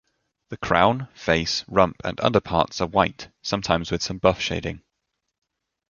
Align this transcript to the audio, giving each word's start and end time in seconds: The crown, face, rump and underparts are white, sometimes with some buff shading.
The 0.49 0.57
crown, 0.57 1.09
face, 1.13 1.63
rump 1.67 1.97
and 2.03 2.19
underparts 2.21 2.81
are 2.81 2.87
white, 2.87 3.27
sometimes 3.43 3.91
with 3.91 4.01
some 4.01 4.17
buff 4.17 4.41
shading. 4.41 4.81